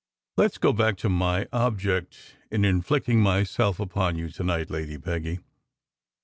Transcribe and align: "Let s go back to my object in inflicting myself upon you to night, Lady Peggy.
"Let 0.35 0.53
s 0.53 0.57
go 0.57 0.73
back 0.73 0.97
to 0.97 1.09
my 1.09 1.47
object 1.53 2.35
in 2.49 2.65
inflicting 2.65 3.21
myself 3.21 3.79
upon 3.79 4.15
you 4.17 4.29
to 4.29 4.43
night, 4.43 4.71
Lady 4.71 4.97
Peggy. 4.97 5.41